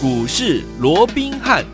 [0.00, 1.64] 股市罗宾汉。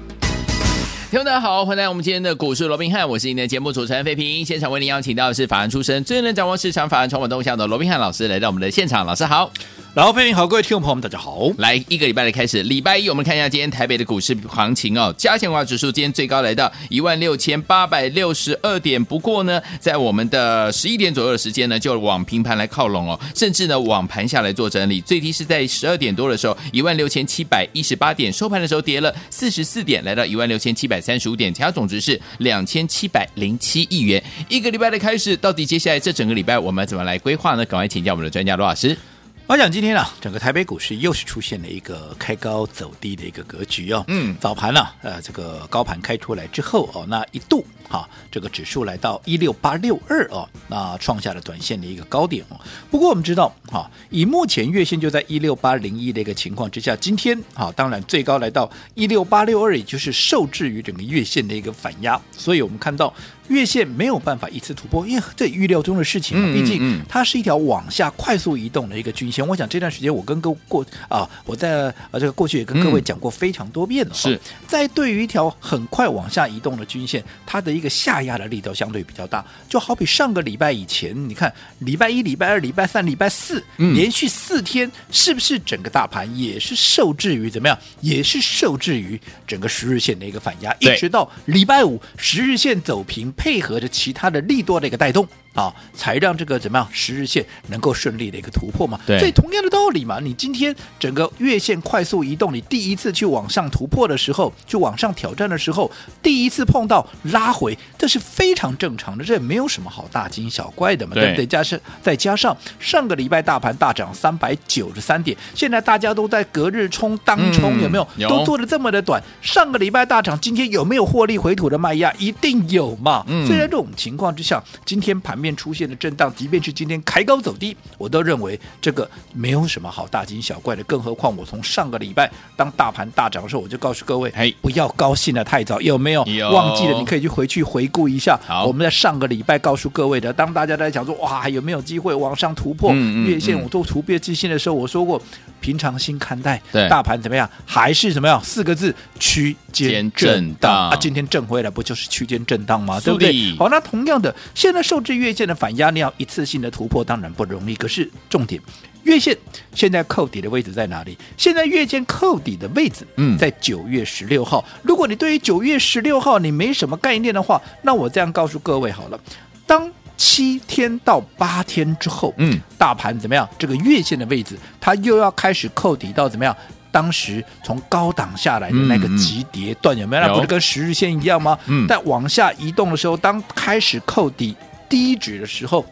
[1.10, 4.42] 听众大家好，欢迎来到我们今天的股市罗宾汉，我是您的节目主持人费平。
[4.42, 9.04] 现场为您邀请到的是法案出身、最能掌握市场法案传闻动向的罗宾汉老师，来到我们的现场。
[9.04, 9.52] 老师好。
[9.94, 11.48] 然后，欢迎好，各位听众朋友们，大家好。
[11.58, 15.14] 来一个礼拜的开始，礼拜一我们看一下今天台北的股市行情哦。
[15.16, 34.20] 加权指数今天最高来到一万六千八百六十二点，不过呢，在我们的十一点左右的时间呢，就往平盘来靠拢哦，甚至呢往盘下来做整理，最低是在十二点多的时候一万六千七百一十八点，收盘的时候跌了四十四点，来到一万六千七百三十五点，成交总值是两千七百零七亿元。
[34.48, 37.64] 一个礼拜的开始，到底接下来这整个礼拜我们怎么来规划呢？
[37.64, 38.98] 赶快请教我们的专家罗老师。
[39.46, 44.02] 我想今天啊，整个台北股市又是出现了一个开高走低的一个格局哦。
[44.08, 52.58] 嗯，早盘呢、啊，呃，这个高盘开出来之后哦，那一度哈，这个指数来到一六八六二哦，那创下了短线的一个高点哦。
[52.90, 63.12] 不过我们知道哈，以目前月线就在一六八零一的一个情况之下，今天哈，当然最高来到一六八六二，也就是受制于整个月线的一个反压，所以我们看到。
[63.48, 66.52] 月线没有办法一次突破，因为这预料中的事情嘛。
[66.54, 69.46] 毕竟它是一条往下快速移动的一个均线。
[69.46, 74.14] 我想这段时间我跟各过啊，我在啊这个过去也跟各位讲过非常多遍了。
[74.14, 79.44] 是在对于一条很快往下移动的均线，它的一个下压的力道相对比较大。
[79.68, 87.78] 就好比上个礼拜以前，你看礼拜一、礼拜二、礼拜三、礼拜四连续四天，是不是整个大盘也是受制于怎么样？
[88.00, 93.33] 也是受制于整个十日线的一个反压，一直到礼拜五十日线走平。
[93.36, 95.26] 配合着其他的利多的一个带动。
[95.54, 98.98] 啊，才让这个怎么样十日线能够顺利的一个突破嘛？
[99.06, 105.88] 对，所以同样的道理嘛，你今天整个月线快速移动，你第一次去往上突破的时候，去往上挑战的时候，
[106.20, 111.46] 第一次碰到拉回，这是非常正常的，这也没有什么好大惊小怪的嘛，对，对不对？
[111.46, 118.04] 加上再加上上个礼拜大盘大涨三百九十三点，现在大家都在隔日冲当冲，有没有？
[118.16, 122.12] 有都做的这么的短，上个礼拜大涨，今天有没有获利回吐的卖压？
[122.18, 123.24] 一定有嘛。
[123.28, 125.43] 嗯，所以在这种情况之下，今天盘。
[125.44, 130.82] 面出现的震荡，即便是今天开高走低，我都认为这个没有什么好大惊小怪的。
[130.84, 136.24] 更何况我从上个礼拜当大盘大涨的时候，我就告诉各位，哎，不要高兴的太早，有没有？
[136.24, 136.98] 有忘记了？
[136.98, 138.38] 你可以去回去回顾一下。
[138.66, 143.60] 我们在上个礼拜告诉各位的，当大家在讲说哇，还有没有机会往上突破月线？
[143.60, 145.20] 我做突破季线的时候，我说过，
[145.60, 147.48] 平常心看待，对大盘怎么样？
[147.66, 148.42] 还是怎么样？
[148.42, 150.96] 四个字：区间震荡啊！
[150.96, 153.00] 今天震回来不就是区间震荡吗？
[153.00, 153.56] 对不对？
[153.58, 157.74] 好，那同样的，现在受制月线的反压，你要一次性的突破当然不容易。
[157.74, 158.60] 可是重点，
[159.02, 159.36] 月线
[159.74, 161.18] 现在扣底的位置在哪里？
[161.36, 164.64] 现在月线扣底的位置，嗯，在九月十六号。
[164.82, 169.20] 如果你对于九月十六号你没什么概念的话，那我这样告诉各位好了，
[169.66, 173.48] 当七天到八天之后，嗯，大盘怎么样？
[173.58, 176.56] 这个月线的位置，它又要开始扣底到怎么样？
[176.92, 180.22] 当时从高档下来的那个急跌段有没有？
[180.22, 181.58] 那不是跟十日线一样吗？
[181.66, 184.54] 嗯，在往下移动的时候，当开始扣底
[184.94, 185.84] 低值的时候，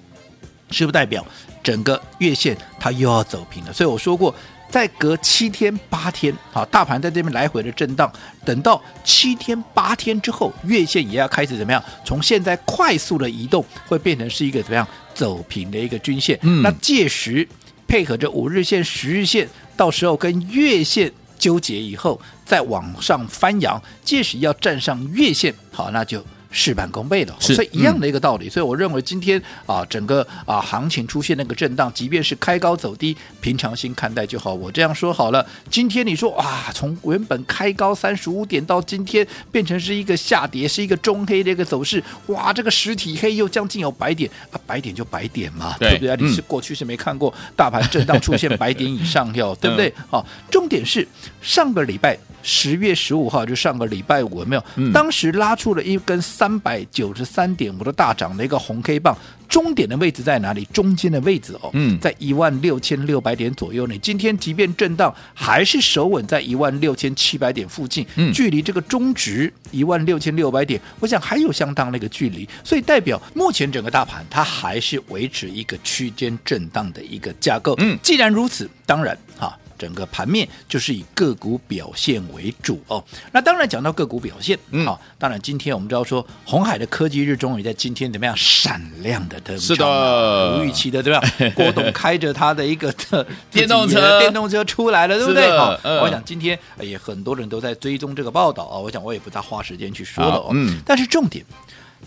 [0.70, 1.26] 是不是代表
[1.60, 3.72] 整个月线它又要走平了？
[3.72, 4.32] 所以我说过，
[4.70, 8.08] 再隔七天八天，好，大盘在这边来回的震荡，
[8.44, 11.82] 等到七天八天之后，月线也要开始怎么样？
[12.04, 16.38] 从现在快速的移动，会变成是一个怎么样走平的一个均线？
[16.42, 17.48] 嗯，那届时
[17.88, 19.48] 配合着五日线、十日线。
[19.76, 26.24] 到时候跟月线纠结以后，再往上翻扬，届时要站上月线，好，那就。
[26.52, 28.46] 事半功倍的，所以一样的一个道理。
[28.46, 34.52] 嗯、所以我认为今天啊，整个啊行情出现那个震荡，即便是开高走低，平常心看待就好。
[34.52, 46.28] 我这样说好了，今天你说哇，从原本开高三十五点到今天变成是一个下跌，是一个中黑的一个走势，哇，这个实体黑又将近有百点啊，百点就百点嘛，对，对不对？
[46.28, 49.92] 你是过去是没看过大盘震荡出现百点以上哟， 对不对？
[50.10, 51.06] 好，重点是
[51.40, 52.18] 上个礼拜。
[52.44, 54.64] 十月十五号就上个礼拜五有没有？
[54.74, 59.16] 嗯、当时拉出了一根三百九十三点五的大涨的一个红 K 棒，
[59.48, 60.64] 终点的位置在哪里？
[60.72, 63.86] 中间的位置哦，嗯、在一万六千六百点左右。
[63.86, 72.48] 呢今天即便震荡，还是守稳在一万六千七百点附近，嗯、距离这个中值一万六千六百点，我想还有相当的一个距离。
[72.64, 77.76] 所以代表目前整个大盘它还是维持一个区间震荡的一个架构。
[77.78, 79.56] 嗯，既然如此，当然哈。
[79.82, 83.02] 整个盘面就是以个股表现为主哦。
[83.32, 91.20] 那当然讲到个股表现，嗯，好，当然今天我们知道说，红海的科技日终于在今天怎么样闪亮的登场，是的，无预期的对吧？
[91.56, 95.50] 郭董开着他的一个 的电动车，电动车出来了，对不对？
[95.58, 98.78] 好，我想今天也很多人都在追踪这个报道啊。
[98.78, 100.50] 我想我也不大花时间去说了哦。
[100.52, 101.44] 嗯，但是重点。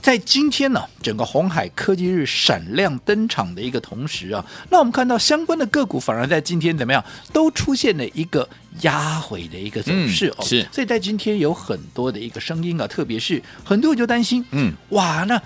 [0.05, 7.03] 在今天呢，整个红海科技日闪亮登场的一个同时啊，那我们看到相关的个股反而在今天怎么样，
[7.33, 8.47] 都出现了一个
[8.81, 10.45] 压回的一个走势哦。
[10.45, 15.41] 是，所以在今天有很多的一个声音啊，特别是很多人就担心，嗯，哇，那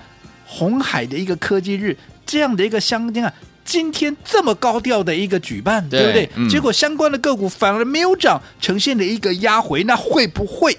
[0.46, 1.96] 红海的一个科技日
[2.26, 3.34] 这样的一个相关啊，
[3.64, 6.30] 今天这么高调的一个举办，对，对不对？
[6.36, 10.78] 嗯、结果相关的个股反而没有涨，呈现了一个压回，那会不会？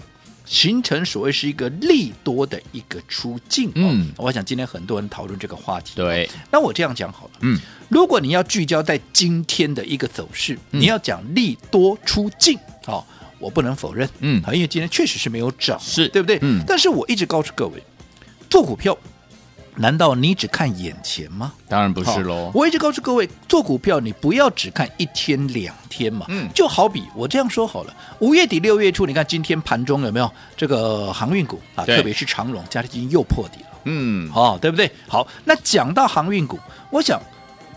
[0.50, 7.56] 形成所谓是一个利多的一个出境，嗯，我想今天很多人讨论这个话题，对，那我这样讲好了，嗯，
[7.88, 13.06] 如果你要聚焦在今天的一个走势，嗯、你要讲利多出境，哦，
[13.38, 16.08] 我不能否认，嗯，因为今天确实是没有涨，是。
[16.08, 16.36] 对不对？
[16.42, 17.80] 嗯，但是我一直告诉各位，
[18.50, 18.98] 做股票。
[19.76, 21.52] 难道你只看眼前吗？
[21.68, 22.50] 当然不是喽。
[22.54, 26.26] 我一直告诉各位，做股票你不要只看一天两天嘛。
[26.28, 31.84] 嗯，就好比我这样说好了，五月底六月初，你看今天盘中有没有这个航运股啊？
[31.84, 33.68] 特别是长荣，嘉里基金又破底了。
[33.84, 34.90] 嗯，哦，对不对？
[35.08, 36.58] 好，那讲到航运股，
[36.90, 37.20] 我想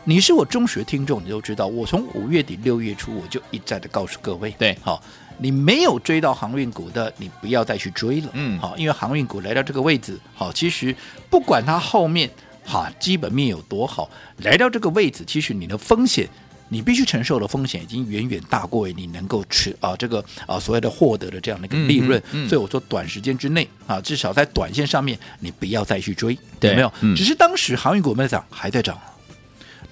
[0.03, 5.01] 你是我中学听众，你都知道，我从五月底六月初我就一再的告诉各位，对，好。
[5.37, 8.29] 你没有追到航运股的，你不要再去追了。
[8.33, 10.95] 嗯，好，因为航运股来到这个位置，好，其实
[11.29, 12.29] 不管它后面
[12.65, 16.27] 哈基本面有多好，来到这个位置，其实你的风险，
[16.69, 22.17] 你必须承受的风险已经远远大过于你能够持啊这个啊所谓的获得的这样的一个利润。
[22.31, 26.93] 嗯嗯、所以我说，短时间之内啊，至少在短线上面，你不要再去追，对有没有？
[27.01, 28.97] 嗯、只是当时航运股没在涨，还在涨。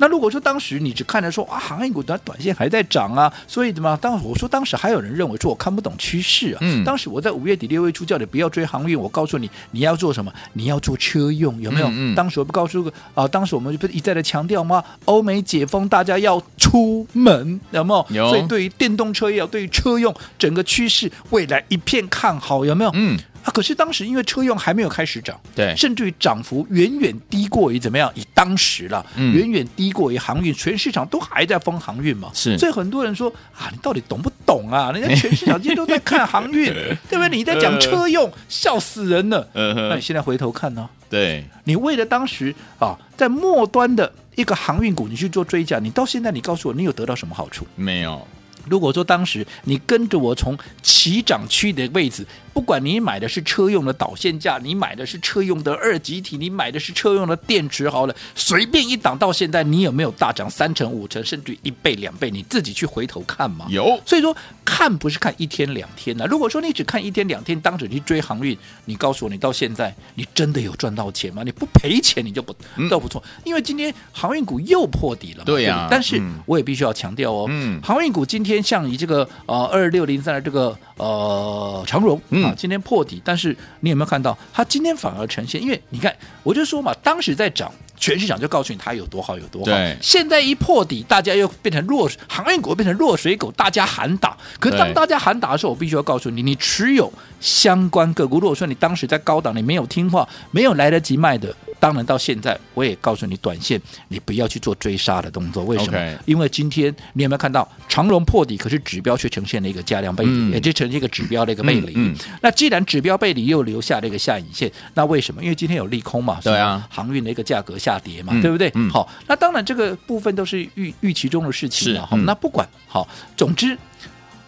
[0.01, 3.95] 那如果说当时你只看着说啊，航运股短短线还在涨啊，所以怎么？
[4.01, 6.57] 当我说当时还有人认为说我看不懂趋势啊。
[6.61, 6.83] 嗯。
[6.83, 10.33] 当时我在五月底六月初叫你不要追航运，我告诉你你要做什么？
[10.53, 11.87] 你要做车用，有没有？
[11.89, 12.15] 嗯，嗯。
[12.15, 14.83] 当时我不告诉个啊，当时我们不是一再的强调吗？
[15.05, 18.23] 欧美解封，大家要出门，有没有？
[18.23, 18.29] 有。
[18.29, 22.89] 所以对于电动车也要对于车用整个趋势未来一片看好，有没有？
[22.95, 23.19] 嗯。
[23.43, 23.51] 啊！
[23.51, 28.11] 可是当时因为车用还没有开始涨，对，甚至于涨幅远远低过于怎么样？
[28.15, 32.29] 以当时了，嗯、远远低过于航运，全市场都还在封航运嘛。
[32.33, 34.91] 是，所以很多人说啊，你到底懂不懂啊？
[34.91, 36.71] 人家全市场今天都在看航运，
[37.09, 37.29] 对不对？
[37.29, 39.47] 你在讲车用，呃、笑死人了。
[39.53, 40.89] 那你现在回头看呢？
[41.09, 47.65] 对，你为了当时啊，在末端的一个航运股，你去做追加，你到现在你告诉我，你有得到什么好处？
[47.75, 48.25] 没有。
[48.67, 62.29] 如果说当时你跟着我从起涨区的位置，不管你买的是车用的导线架，你买的是车用的二极体，你买的是车用的电池，好了，随便一档到现在，你有没有大涨三成、五成，甚至一倍、两倍？
[62.29, 63.65] 你自己去回头看嘛。
[63.69, 64.35] 有，所以说
[64.65, 66.25] 看不是看一天两天的。
[66.25, 71.43] 如果说你只看一天两天，当时去追航运，你告诉我，你到现在你真的有赚到钱吗？
[71.43, 72.53] 你不赔钱，你就不
[72.89, 73.23] 都不错。
[73.25, 75.45] 嗯、因为今天航运股又破底了嘛。
[75.45, 75.87] 对呀、啊。
[75.89, 82.19] 但是我也必须要强调哦，嗯，航运股今天像以这个呃二六零三的这个呃长荣。
[82.29, 85.61] 嗯啊，今天破底，但是你有没有看到它今天反而呈现？
[85.61, 89.71] 因为你看，我就说嘛，当时在涨，全市场就告诉你它有多好有多好。
[90.01, 94.35] 现在一破底，大家又变成弱航运股变成弱水狗，大家喊打。
[94.59, 101.53] 可是当大家喊打的时候，我必须要告诉你，你持有相关个股，如果说你当时在高档，你没有听话，没有来得及卖的。
[101.79, 105.65] 当然，到现在我也告诉你，短线你不要去做追杀的动作。
[105.65, 106.15] 为什么？Okay.
[106.27, 111.93] 因为今天你有没有看到长荣破底，可是指标却呈现了一个加量背离，嗯、也就呈现一个指标的一个背离。
[111.95, 115.41] 嗯嗯、那既然指标背离又留下了一个下影线，那为什么？
[115.41, 118.71] 因为今天有利空嘛，对啊，航运的一个价格下跌嘛，嗯、对不对？
[118.75, 122.05] 嗯、好，那当然这个部分都是预预期中的事情了。
[122.05, 123.75] 好，嗯、那不管好，总之。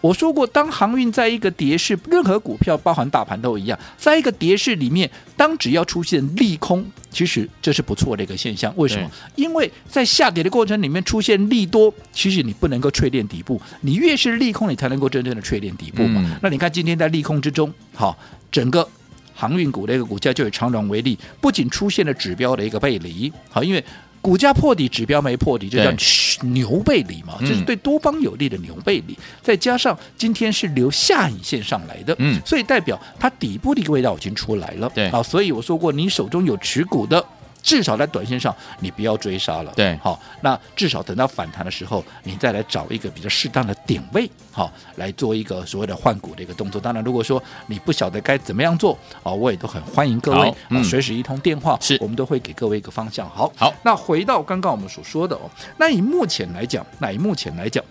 [0.04, 8.70] 我说过，当航运在一个跌势，任何股票，包含大盘都一样，在一个跌势里面，当只要出现利空，其实这是不错的一个现象。
[8.76, 9.10] 为什么？
[9.34, 16.20] 因为在下跌的过程里面出现利多，其实你不能够淬炼底部，你越是利空，你才能够真正的淬炼底部嘛。
[16.22, 18.18] 嗯、那你看今天在利空之中，好，
[18.52, 18.86] 整个
[19.32, 23.82] 航运股的一个股价就以长荣为例，不仅出现了指标的一个背离，好，因为。
[24.24, 25.92] 股价破底，指标没破底，就叫
[26.40, 29.12] 牛背离嘛，这对是对多方有利的牛背离。
[29.12, 37.22] 嗯、再加上今天是留下影线上来的，嗯，所以代表它底部的一个味道已经出来了，对，啊，所以我说过，你手中有持股的。
[37.64, 39.72] 至少在短线上，你不要追杀了。
[39.74, 46.78] 对，好，那至少等到反弹的时候，你再来找一个比较适当的点位，好，来做一个所谓的换股的一个动作。
[46.78, 53.28] 当然，如果说你不晓得该怎么样做，啊，我也都很欢迎各位，嗯，随时一通电话，是我们都会给各位一个方向。
[53.30, 57.82] 好，好，那回到刚刚我们所说的哦，那以目前来讲，那以目前来讲。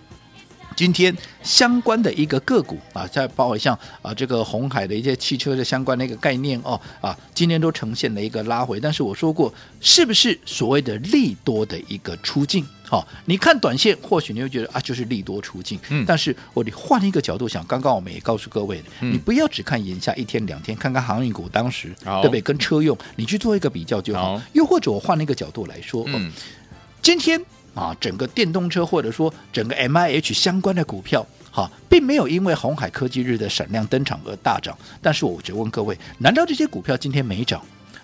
[0.76, 8.78] 今天相关的一个个股啊，再包括像啊这个红海的一些汽车的相关的一个概念哦啊，今天都呈现了一个拉回。
[8.80, 12.66] 但是我说过，是不是所谓的利多的一个出境？
[12.86, 15.78] 好，你看短线，或许你会觉得啊，就是利多出尽。
[15.88, 22.40] 嗯但是我换一个角度想，刚刚我们也告诉各位，嗯你不要只看眼下一天两天，看看航运股当时对不对？
[22.40, 24.36] 跟车用，你去做一个比较就好。
[24.36, 26.32] 好又或者我换一个角度来说，嗯哦
[27.00, 27.38] 今天
[27.74, 34.76] 啊，整个电动车或者说整个 M I H 相关的股票，哈、并没有因为红海科技日的闪亮登场而大涨。
[35.02, 37.60] 但是我就问各位，难道这些股票今天没涨？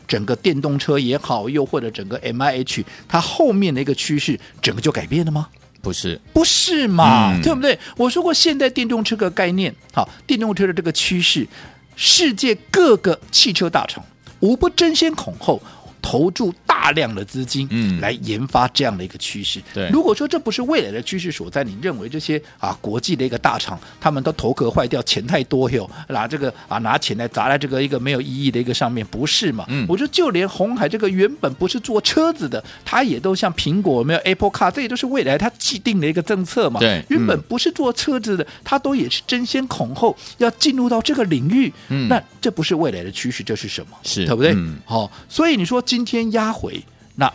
[0.09, 5.49] 整个电动车也好，又或者整个 M I H 它后面的一个趋势，整个就改变了吗？
[5.81, 7.79] 不是，不是嘛，嗯对不对？
[7.97, 11.47] 我说过，现在电动车的概念，好，电动车的这个趋势，
[11.95, 14.05] 世界各个汽车大厂
[14.41, 15.63] 无不争先恐后。
[16.03, 19.61] 投注大量的资金，嗯来研发这样的一个趋势。
[19.75, 29.67] 对如果说这不是未来的趋势所在，你认为这些啊国际的一个大厂，他们都头壳坏掉，钱太多哟，拿这个啊拿钱来砸在这个一个没有意义的一个上面，不是嘛？
[29.69, 36.81] 嗯我觉得就连红海这个原本不是做车子的，它也都像苹果没有 Apple Car，这也都是未来它既定的一个政策嘛。
[36.81, 41.71] 对原本嗯不是做车子的，它都也是争先恐后要进入到这个领域。
[41.89, 43.97] 嗯那这不是未来的趋势，这是什么？
[44.03, 44.53] 是对不对？
[44.55, 46.70] 嗯好、所以你说今天压回，
[47.15, 47.33] 那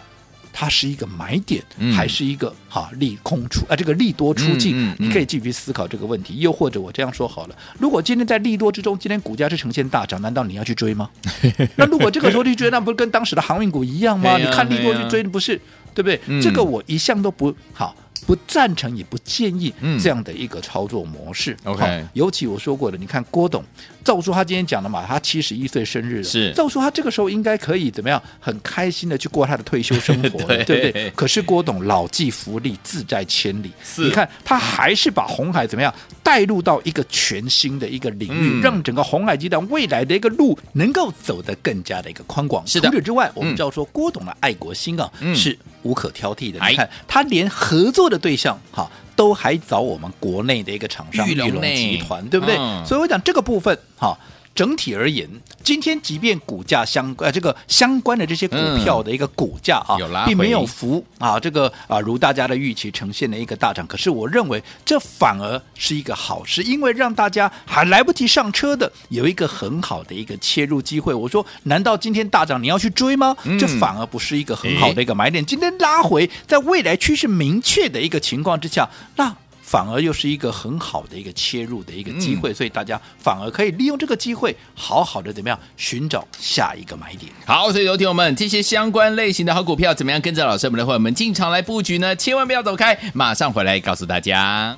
[0.54, 3.76] 它是一个买点，嗯还是一个哈、利空出啊？
[3.76, 6.40] 这个利多出尽，嗯嗯嗯你可以继续思考这个问题。
[6.40, 11.10] 又或者我这样说好了，如果今天在利多之中，今天股价是呈现大涨，难道你要去追吗？
[11.76, 14.38] 那如果这个时候去追，那不是跟当时的航运股一样吗？
[14.38, 15.60] 你看利多去追，不是
[15.94, 16.20] 对不对？
[16.28, 17.96] 嗯这个我一向都不好。
[18.26, 21.56] 不赞成，也不建议嗯这样的一个操作模式。
[21.64, 23.64] OK 好尤其我说过的，你看郭董，
[24.06, 31.10] 照说他今天讲的嘛，他七十一岁生日了，是照说他这个时候应该可以怎么样，很开心的去过他的退休生活了，对 对不对？
[31.16, 33.72] 可是郭董老骥伏枥，志在千里。
[33.84, 42.66] 是你看他还是把红海怎么样带入到一个全新的一个领域，嗯让整个红海集团未来的一个路能够走得更加的一个宽广。
[42.68, 46.60] 是的除此之外，我嗯们知道说郭董的爱国心啊、嗯是无可挑剔的。
[46.60, 48.88] 哎你看他连合作的对象哈。
[49.16, 52.56] 都还找我们国内的一个厂商玉龙集团，对不对？
[52.58, 54.18] 嗯所以我讲这个部分哈。
[54.56, 55.30] 整体而言，
[55.62, 71.14] 今天即便股价相呃这个相关的这些股票的一个股价啊，并没有幅啊这个啊如大家的预期呈现了一个大涨，可是我认为这反而是一个好事，因为让大家还来不及上车的有一个很好的一个切入机会。
[71.14, 73.36] 我说，难道今天大涨你要去追吗？
[73.44, 75.46] 嗯这反而不是一个很好的一个买点。
[75.46, 79.36] 今天拉回，在未来趋势明确的一个情况之下，那。
[79.66, 87.32] 反而又是一个很好的一个切入的一个机会，所以大家反而可以利用这个机会，好好的怎么样寻找下一个买点。
[87.48, 92.16] 好，所以有听我们这些相关类型的好股票，怎么样跟着老师我们的伙伴们进场来布局呢？
[92.16, 94.78] 千万不要走开，马上回来告诉大家。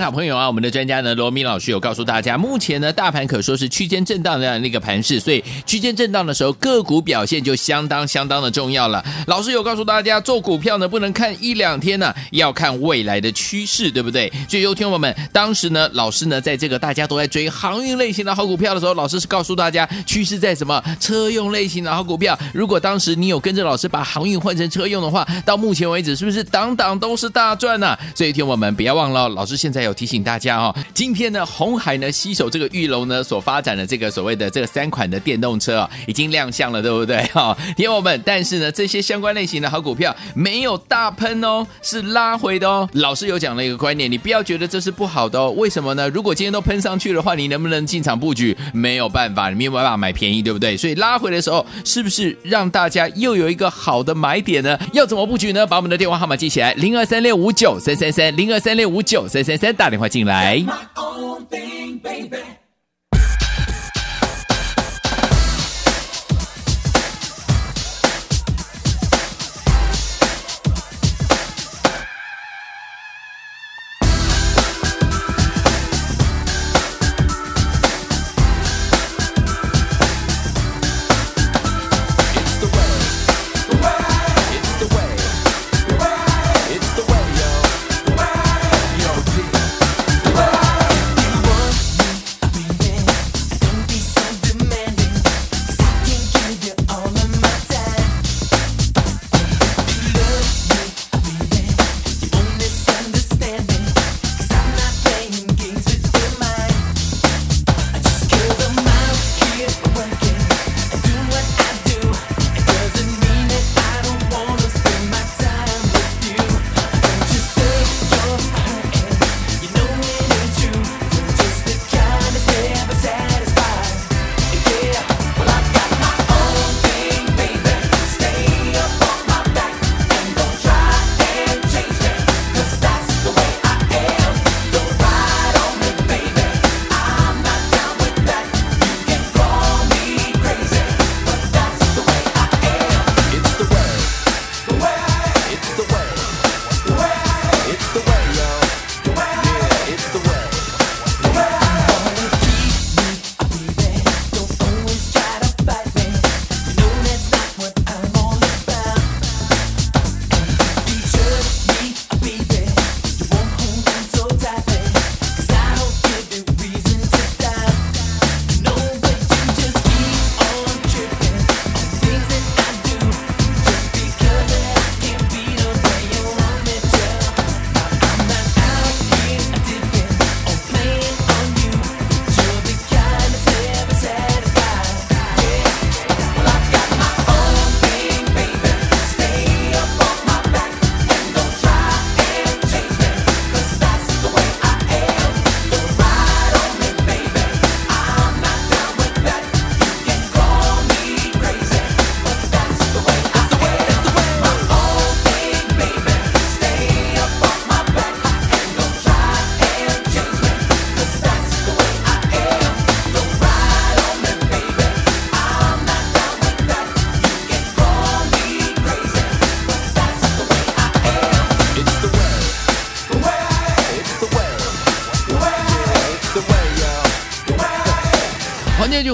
[0.00, 9.04] 好朋友啊，我们的专家呢，罗明老师有告诉大家，目前呢大盘可说是区间震荡的那个盘势，所以区间震荡的时候，个股表现就相当相当的重要了。
[9.26, 14.30] 老师有告诉大家，做股票呢不能看一两天呢、要看未来的趋势，对不对？
[14.48, 22.38] 所以有听友们，当时呢，老师呢在这个大家都在追航运类型的好股票的时候，老师是告诉大家趋势在什么车用类型的好股票。
[22.52, 37.22] 如果当时你有跟着老师把航运换成车用的话，到目前为止是不是档档都是大赚呢、所以听友们不要忘了，老师现在有提醒大家哦，今天呢，红海呢携手这个玉龙呢所发展的这个所谓的这个三款的电动车哦，已经亮相了，对不对？
[37.32, 42.88] 哈、哦，听友们，但是呢，这些相关类型的好股票没有大喷哦，是拉回的哦。
[42.92, 45.50] 老师有讲了一个观念，你不要觉得这是不好的哦。
[45.52, 46.08] 为什么呢？
[46.08, 48.56] 如果今天都喷上去的话，你能不能进场布局？
[48.72, 50.76] 没有办法，你没有办法买便宜，对不对？
[50.76, 54.78] 所以拉回的时候，是不是让大家又有一个好的买点呢？
[54.92, 55.66] 要怎么布局呢？
[55.66, 60.64] 把我们的电话号码记起来，零二三六五九三三三，零二三六五九三三三，打电话进来。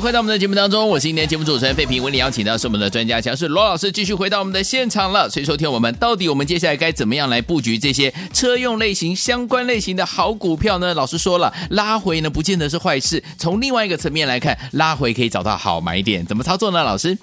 [0.03, 5.31] 回到我们的节目当中，我是今天节目主持人费平，为你邀请到是我们的专家强势罗老师，继续回到我们的现场了。
[5.31, 10.93] 所以说，听我们到底我们接下来该怎么样来布局这些车用类型相关类型的好股票呢？
[10.93, 16.83] 老师说了，拉回呢不见得是坏事，从另外一个层面来看，拉回可以找到好买点，怎么操作呢？
[16.83, 17.17] 老师？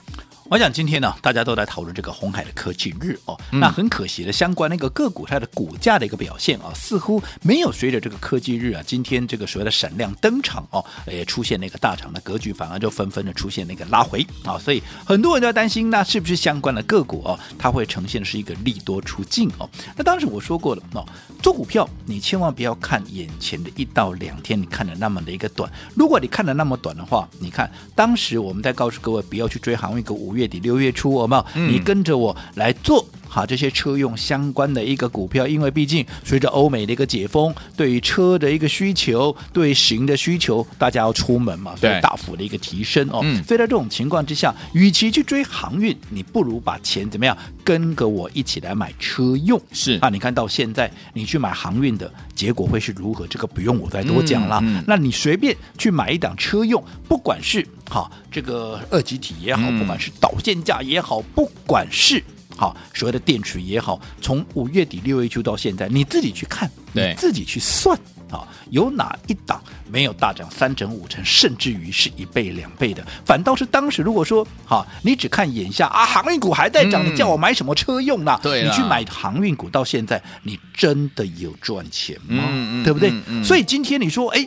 [0.51, 19.69] 我想今天呢，大家都在讨论这个红海的科技日哦，嗯、那很可惜的，相关那个个股它的股价的一个表现啊，似乎没有随着这个科技日啊，今天这个所谓的闪亮登场哦，也出现那个大涨的格局，反而就纷纷的出现那个拉回啊，所以很多人都在担心，那是不是相关的个股哦，它会呈现的是一个利多出尽哦？
[19.95, 21.05] 那当时我说过了哦，
[21.43, 31.45] 做股票你千万不要看眼前的一到两天，你看的那么的一个短，如果你看的那么短的话，你看当时我们在告诉各位不要去追航运股五月底六月初，好不好？
[31.55, 43.21] 你跟着我来做好这些车用相关的一个股票，因为毕竟随着欧美的一个解封，对于车的一个需求，对行的需求，大家要出门嘛，所以大幅的一个提升哦。
[43.45, 49.61] 所以在这种情况之下，与其去追航运，你不如把钱怎么样，跟个我一起来买车用。
[49.71, 53.27] 是啊，你看到现在你去买航运的结果会是如何？
[53.27, 54.59] 这个不用我再多讲了。
[54.87, 57.65] 那你随便去买一档车用，不管是。
[57.89, 62.23] 好，这个二级体也好，不管是导线架也好，不管是
[62.59, 67.97] 好所谓的电池也好，从五月底六月初到现在，你自己去看，你自己去算
[68.29, 73.01] 啊，有哪一档没有大涨三成五成，甚至于是一倍两倍的？
[73.25, 78.37] 反倒是当时如果说好，你只看眼下啊，航运股还在涨，嗯、你叫我买什么车用呢？
[78.43, 82.43] 对啦，你去买航运股，到现在你真的有赚钱吗？
[82.49, 83.09] 嗯、对不对？
[83.41, 84.45] 所以今天你说，哎。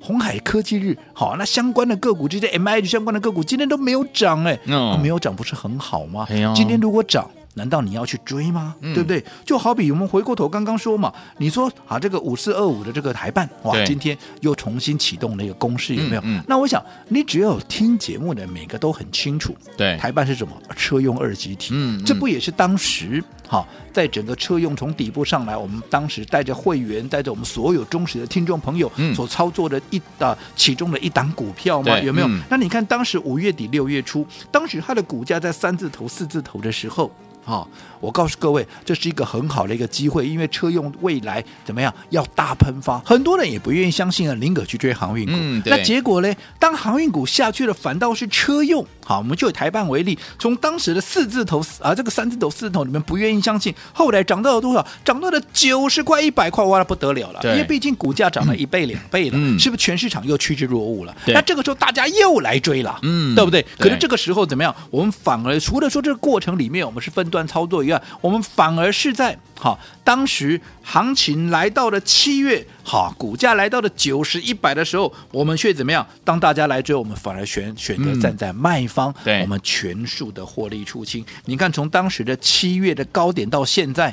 [0.00, 6.24] 红海科技日，好，那相关的个股，这些 M I 相关的个股，今天都没有涨，哎、哦，没有涨不是很好吗？
[6.54, 7.28] 今天如果涨。
[7.54, 8.76] 难道你要去追吗？
[8.80, 9.24] 嗯、对不对？
[9.44, 16.20] 就好比我们回过头刚刚说嘛，你说啊，这个五四二五的这个台办，哇，今天又重新启动了一个攻势，有没有？
[16.22, 20.56] 嗯嗯、那我想，你只要有听节目的每个都很清楚，对，台办是什么？
[20.76, 31.98] 车用二极体，嗯，嗯这不也是当时哈，在整个车用从底部上来，我们当时带着会员，带着我们所有忠实的听众朋友所操作的一啊其中的一档股票吗？
[32.00, 32.28] 有没有？
[32.28, 37.10] 嗯、那你看当时五月底六月初，当时它的股价在三字头、四字头的时候。
[37.48, 45.32] 好、哦，我告诉各位，这是一个很好的一个机会，因为车用未来怎么样要大喷发，很多人也不愿意相信啊，宁可去追航运股。
[45.34, 46.30] 嗯、那结果呢？
[46.58, 48.84] 当航运股下去了，反倒是车用。
[49.02, 54.86] 好，我们就以台办为例，从当时的四字头啊，这个三字头、四字头，你们不愿意相信，后来涨到了多少？
[55.02, 57.40] 涨到了九十块、一百块，哇，不得了了！
[57.40, 61.16] 对因为毕竟股价涨了一倍、两倍了，嗯、是不是全市场又趋之若鹜了？
[61.24, 63.62] 对那这个时候大家又来追了，嗯，对不对？
[63.62, 64.76] 对可是这个时候怎么样？
[64.90, 76.06] 我们反而除了说这个过程里面我们是分段操作一样，我们反而是在好当时行情来到了七月，好股价来到了九十、一百的时候，我们却怎么样？
[76.24, 78.88] 当大家来追，我们反而选选择站在卖方。
[78.98, 81.24] 方，对，我们全数的获利出清。
[81.44, 84.12] 你看，从当时的七月的高点到现在，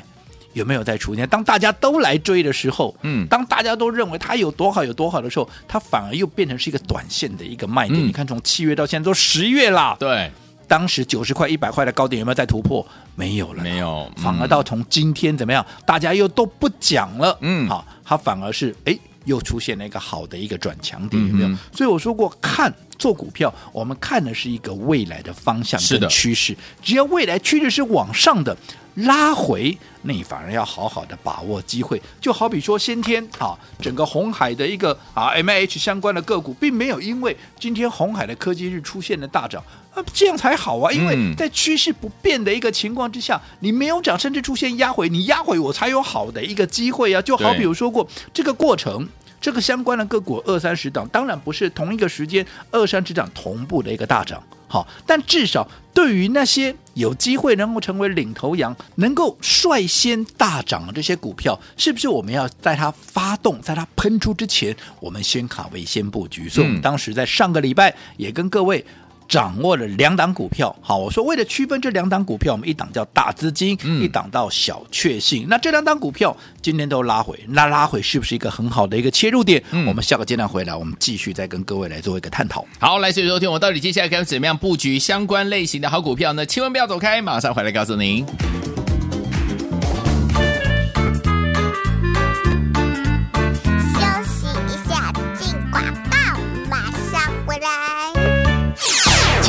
[0.52, 1.26] 有没有在出现？
[1.28, 7.98] 当大家都来追的时候，嗯，当大家都认为它有多好有多好的时候，它反而又变成是一个短线的一个卖点。
[7.98, 10.30] 嗯、你看，从七月到现在都十月了，对，
[10.68, 12.86] 当时九十块、一百块的高点有没有再突破？
[13.14, 14.10] 没有了，没有。
[14.16, 15.64] 嗯、反而到从今天怎么样？
[15.84, 18.98] 大家又都不讲了，嗯，好，它反而是哎。
[19.26, 21.48] 又出现了一个好的一个转强点，有没有？
[21.48, 26.56] 嗯、所以我说过，看做股票，我们看的是一个未来的方向跟趋势。
[26.80, 28.56] 只要未来趋势是往上的，
[28.96, 32.00] 拉回，那你反而要好好的把握机会。
[32.20, 39.62] 就好比说，先天啊，整个红海的一个啊 M H 相关的个股，并没有因为今天红海的科技日出现了大涨。
[39.94, 40.92] 啊，这样才好啊！
[40.92, 47.22] 因为在趋势不变的一个情况之下，你没有涨，甚至出现压回，你压回我才有好的一个机会啊！
[47.22, 49.08] 就好比如说过这个过程，
[49.40, 66.48] 这个相关的个股二三十档，当然不是同一个时间二三十档同步的一个大涨，好，但至少对于那些有机会能够成为领头羊、能够率先大涨的这些股票，是不是我们要在它发动、在它喷出之前，我们先卡位、先布局？
[66.48, 68.84] 所以，我们当时在上个礼拜也跟各位。
[69.28, 75.46] 掌握了两档股票，好，我说为了区分这两档股票，我们一档叫大资金，嗯、一档到小确幸。
[75.48, 79.62] 那这两档股票今天都拉回，那拉回是不是一个很好的一个切入点？
[79.72, 82.64] 嗯、我们下个阶段回来，我们继续再跟各位来做一个探讨。
[82.78, 86.46] 好，来，所以收听我到底接下来该怎么样布局相关类型的好股票呢？
[86.46, 88.24] 千万不要走开，马上回来告诉您。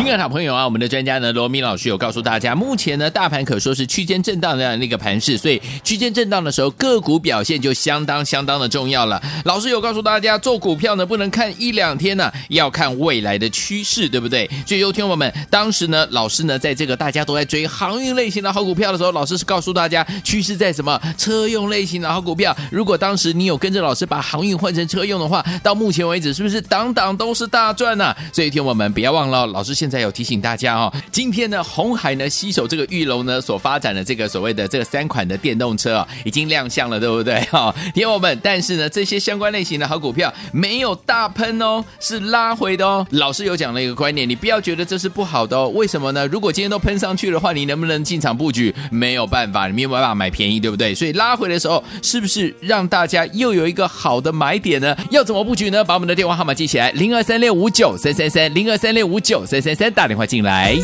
[0.07, 9.21] 亲爱的好朋友啊，我们的专家呢罗明老师有告诉大家，目前呢大盘可说是区间震荡的那个盘势，所以区间震荡的时候个股表现就相当相当的重要了。
[9.43, 14.49] 老师有告诉大家，做股票呢不能看一两天呢、要看未来的趋势，对不对？
[14.65, 22.55] 所以，有听友们，当时呢老师呢在这个大家都在追航运类型的好股票的时候，老师是告诉大家趋势在什么车用类型的好股票。
[22.71, 37.39] 如果当时你有跟着老师把航运换成车用的话，到目前为止是不是档档都是大赚呢、所以，听友们不要忘了，老师现在有提醒大家哦，今天呢，红海呢携手这个玉龙呢所发展的这个所谓的这个三款的电动车啊、已经亮相了，对不对？
[37.51, 43.05] 哈、哦，听友们，但是呢，这些相关类型的好股票没有大喷哦，是拉回的哦。
[43.12, 45.69] 老师有讲了一个观念，你不要觉得这是不好的哦。
[45.69, 46.27] 为什么呢？
[46.27, 48.73] 如果今天都喷上去的话，你能不能进场布局？
[48.91, 50.93] 没有办法，你没有办法买便宜，对不对？
[50.93, 54.95] 所以拉回的时候，是不是让大家又有一个好的买点呢？
[55.12, 55.83] 要怎么布局呢？
[55.83, 60.78] 把我们的电话号码记起来，零二三六五九三三三，零二三六五九三三三，打电话进来。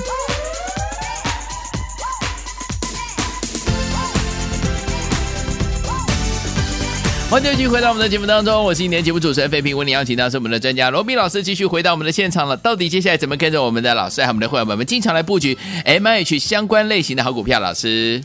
[7.29, 12.55] 欢迎继续回到我们的节目当中，我是今天节目主持人费平，为您邀请到是我们的专家罗宾老师，继续回到我们的现场了。
[12.55, 17.59] 到底接下来怎么跟着我们的老师还有我们的会员们们经常来布局 MIH 相关类型的好股票？
[17.59, 18.23] 老师，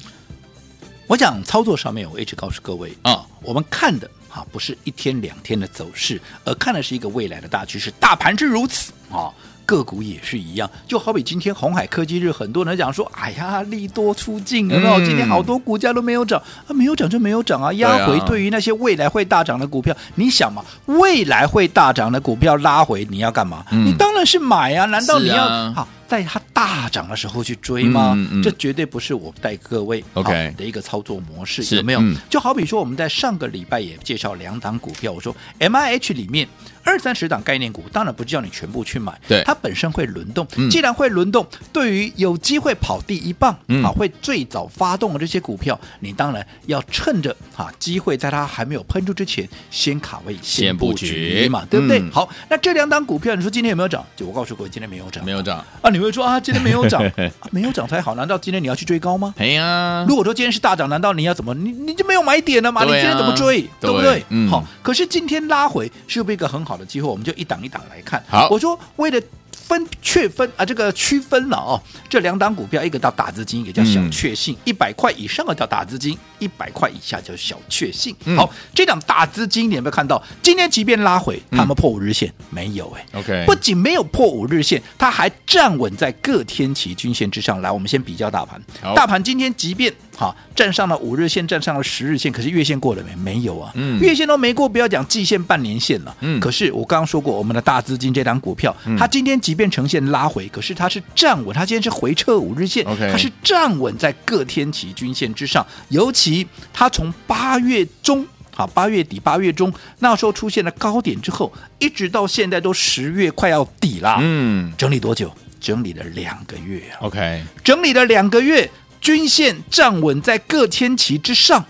[1.07, 7.91] 我讲操作上面，我一直告诉各位啊、哦，我们看的哈不是一天两天的走势，而看的是一个未来的大趋势。
[7.93, 9.33] 大盘是如此啊。
[9.69, 23.63] 个股也是一样，就好比今天红海科技日，很多人讲说，哎呀，利多出尽了，嗯、今天好多股价都没有涨，啊，没有涨就没有涨啊，压回对于那些未来会大涨的股票，啊、你想嘛，未来会大涨的股票拉回，你要干嘛？
[23.71, 25.87] 嗯、你当然是买啊，难道你要好？
[26.09, 28.15] 在它大涨的时候去追吗？
[28.17, 32.01] 嗯嗯、这绝对不是我带各位 OK 的一个操作模式，有没有？
[32.01, 36.49] 嗯、就好比说，我们在上个礼拜也介绍两档股票，我说 MIH 里面
[36.83, 40.49] 二三十档概念股，当然不叫你全部去买，对，它本身会轮动。
[40.57, 51.99] 嗯、既然会轮动，对于有机会跑第一棒、嗯、啊，会最早发动的这些股票，你当然要趁着啊机会，在它还没有喷出之前，先卡位，先布局嘛，对不对？
[51.99, 54.03] 嗯、好，那这两档股票，你说今天有没有涨？
[54.17, 55.91] 就我告诉各位，今天没有涨，没有涨啊。
[55.91, 57.03] 你会说啊，今天没有涨，
[57.41, 58.15] 啊、没有涨才好。
[58.15, 59.35] 难道今天你要去追高吗？
[59.39, 61.55] 哎呀，如果说今天是大涨，难道你要怎么？
[61.55, 62.83] 你你就没有买点了吗？
[62.83, 63.63] 啊、你今天怎么追？
[63.81, 64.25] 对，对不对？
[64.31, 64.65] 嗯、好。
[64.83, 67.09] 可是今天拉回是不是一个很好的机会？
[67.09, 68.23] 我们就一档一档来看。
[68.29, 69.21] 好，我说为了。
[69.69, 74.57] 分确分啊，这个区分了哦，这两档股票，一个叫大资金，一个叫小确幸。
[74.65, 78.17] 一百块以上的叫大资金，一百块以下叫小确幸。
[78.25, 80.23] 嗯、好，这档大资金你有没有看到？
[80.43, 82.91] 今天即便拉回，他们破五日线、嗯、没有？
[82.97, 87.61] 哎，OK，不仅没有破五日线，它还站稳在各天期均线之上。
[87.61, 88.63] 来，我们先比较大盘，
[88.97, 89.93] 大盘今天即便。
[90.19, 93.15] 好，站上了五日线，站上了十日线，可是月线过了没？
[93.15, 115.33] 没有啊，嗯，月线都没过，不要讲季线、半年线了，嗯，可是我刚刚说过，我们的大资金这档股票，嗯、它今天即便呈现拉回，可是它是站稳，它今天是回撤五日线它是站稳在各天期均线之上，尤其它从八月中，好，八月底、八月中那时候出现了高点之后，一直到现在都十月快要底了，嗯，整理多久？
[115.61, 118.69] 整理了两个月啊，OK，整理了两个月。
[119.01, 121.65] 均线站稳在各天期之上，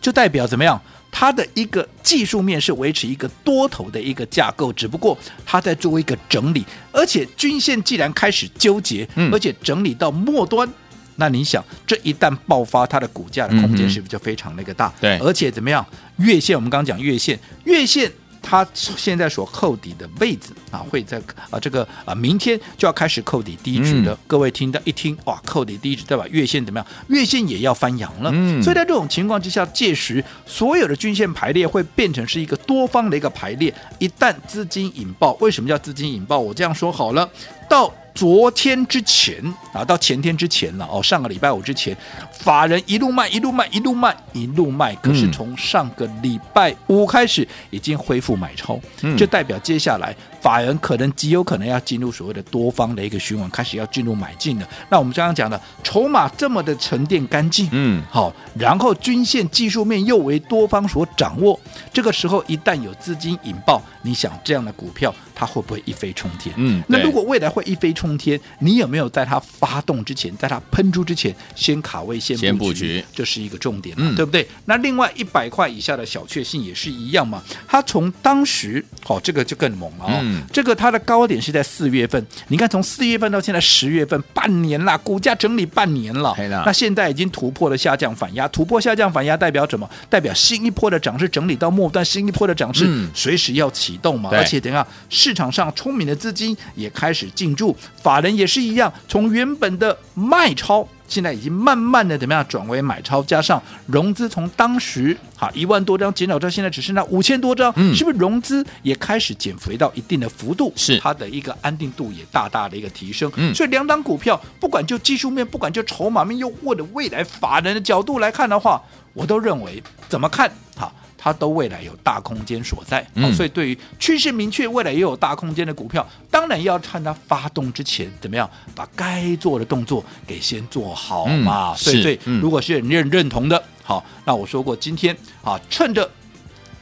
[0.00, 0.80] 就代表怎么样？
[1.12, 6.64] 它的一个技术面是维持一个多头的一个架构，只不过它在做一个整理。
[6.92, 10.72] 而且均线既然开始纠结，而且整理到末端，嗯、
[11.16, 14.92] 那你想，这一旦爆发，它的股价的空间是不是就非常那个大？
[15.00, 15.84] 对，而且怎么样？
[16.18, 18.10] 月线我们刚刚讲月线，月线。
[18.42, 24.12] 它现在所扣底的位置啊，会在啊这个啊明天就要开始扣底低值的。
[24.12, 26.26] 嗯、各位听到一听哇，扣底低值对吧？
[26.30, 26.86] 月线怎么样？
[27.08, 28.30] 月线也要翻阳了。
[28.32, 33.72] 嗯、所以在这种情况之下，届时所有的均线排列会变成是一个多方的一个排列。
[33.98, 36.38] 一旦资金引爆，为什么叫资金引爆？
[36.38, 37.28] 我这样说好了，
[37.68, 37.92] 到。
[38.12, 39.40] 昨天之前
[39.72, 41.96] 啊，到前天之前了哦，上个礼拜五之前，
[42.32, 44.94] 法人一路卖，一路卖，一路卖，一路卖。
[44.96, 54.68] 可是从上个礼拜五开始，已经恢复买超，嗯、就代表接下来法人可能极有可能要进入所谓的多方的一个循环，开始要进入买进了。
[54.88, 61.58] 那我们刚刚讲的筹码这么的沉淀干净，嗯，好，然后均线技术面又为多方所掌握，
[61.92, 65.14] 这个时候一旦有资金引爆，你想这样的股票？
[65.32, 66.54] 它会不会一飞冲天？
[66.58, 72.46] 嗯，那如果未来会一飞冲天，你有没有在它发动之前，在它喷出之前，先卡位先布局？
[72.46, 74.48] 先布局，这是一个重点，嗯，对不对？
[74.64, 77.42] 那另外一百块以下的小确幸也是一样嘛。
[77.68, 80.18] 它从当时，好、哦，这个就更猛了哦。
[80.22, 86.34] 嗯、这个它的高点是在四月份，你看从四月份到现在十月份，半年了，股价整理半年了。
[86.48, 89.88] 啦那现在已经突破了下降反压，突破下降反压代表什么？
[90.08, 94.30] 代表新一波的涨势整理到末端，新一波的涨势随时要启动嘛。
[94.32, 94.86] 嗯、而且等下。
[95.08, 100.86] 市场上聪明的资金也开始进驻，法人也是一样，从原本的卖超。
[101.08, 110.72] 现在已经慢慢的怎么样转为买超，加上融资从当时哈一万多张减少到现在只剩下五千多张，嗯，是不是融资也开始减肥到一定的幅度？
[110.76, 113.28] 是它的一个安定度也大大的一个提升。
[113.34, 118.80] 嗯，所以两档股票，不管就技术面，不管就筹码面，又或者未来法人的角度来看的话，
[119.12, 120.92] 我都认为怎么看哈？
[121.22, 123.06] 它都未来有大空间所在，
[123.36, 131.72] 所以对于趋势明确、未来也有大空间的股票，当然要看它发动之前怎么样，把该做的动作给先做好嘛。
[131.72, 136.10] 嗯、所以，如果是认认同的，好，那我说过，今天啊，趁着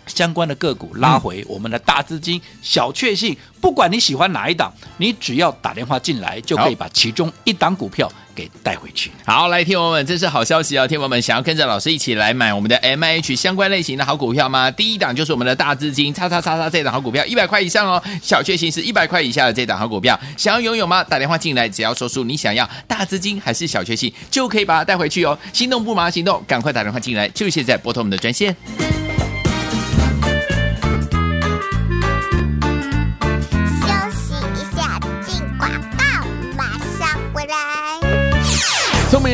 [0.08, 8.10] 相关的个股拉回，我们的大资金小确幸，不管你喜欢哪一档，你只要打电话进来，就可以把其中一档股票。
[8.38, 9.10] 给带回去。
[9.26, 10.86] 好，来，听友们，这是好消息哦！
[10.86, 14.70] 听友们想要跟着老师一起来买我们的 M I H 相关类型的好股票吗？
[14.70, 18.00] 第一档就是我们的大资金，叉叉叉叉这档好股票，一百块以上哦。
[18.22, 21.02] 小确幸是一百块以下的这档好股票，想要拥有吗？
[21.02, 25.36] 打电话进来，只要说出你想要大资金还是小确幸，就可以把它带回去哦。
[25.52, 28.54] 心动不马上行动，赶快打电话进来，就现在拨通我们的专线。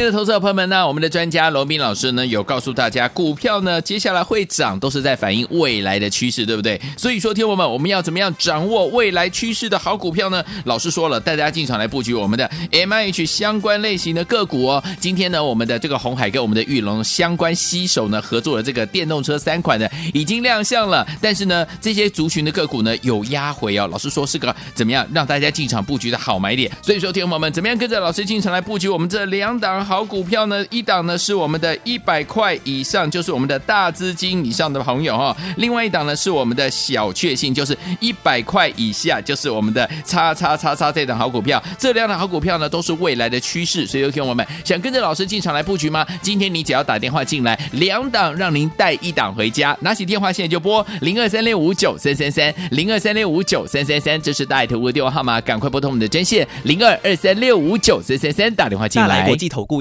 [0.05, 6.79] 的投资者朋友们呢，我们的专家罗宾老师呢有告诉大家，股票呢接下来会涨，都是在反映未来的趋势，对不对？
[6.97, 10.45] 所以说，听友们，我们要怎么样掌握未来趋势的好股票呢？
[10.65, 14.85] 老师说了，带大家进场来布局我们的 MIH 相关类型的个股哦。
[15.01, 23.89] 今天呢，我们的这个红海跟我们的玉龙相关携手呢合作的这个电动车三款呢已经亮相了，但是呢，这些族群的个股呢有压回哦。
[23.91, 26.71] 老师说是个怎么样让大家进场布局的好买点？
[26.83, 29.55] 所以说，听友们，怎么样跟着老师进场来布局我们这两？
[29.55, 35.37] 档好好股票呢，一档呢是我们的一百块以上，就是我们的大资金以上的朋友哈。
[35.59, 41.63] 另外一档呢是我们的小确幸，就是一百块以下，就是我们的叉叉叉叉这档好股票。
[41.79, 46.05] 这两档好股票呢都是未来的趋势，所以有听我们想跟着老师进场来布局吗？
[46.21, 49.79] 今天你只要打电话进来，两档让您带一档回家。
[49.83, 59.25] 拿起电话现在就拨零二三六五九三三三零二三六五九三三三，这是大爱投顾的电话号码，赶快拨通我们的专线零二二三六五九三三三，打电话进来。
[59.25, 59.81] 国际投顾